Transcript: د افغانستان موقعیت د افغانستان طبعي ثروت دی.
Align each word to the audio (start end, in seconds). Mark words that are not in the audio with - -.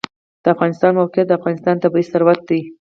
د 0.43 0.45
افغانستان 0.55 0.91
موقعیت 0.99 1.27
د 1.29 1.33
افغانستان 1.39 1.75
طبعي 1.83 2.03
ثروت 2.11 2.39
دی. 2.49 2.61